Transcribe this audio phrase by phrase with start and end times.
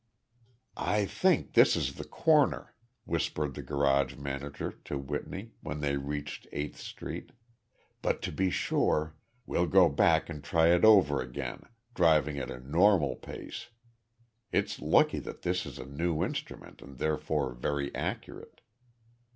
[0.77, 2.73] "I think this is the corner,"
[3.05, 7.33] whispered the garage manager to Whitney, when they reached Eighth Street,
[8.01, 9.13] "but to be sure,
[9.45, 11.61] we'll go back and try it over again,
[11.93, 13.69] driving at a normal pace.
[14.51, 18.61] It's lucky that this is a new instrument and therefore very accurate."